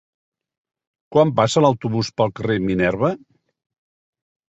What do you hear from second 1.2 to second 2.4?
passa l'autobús pel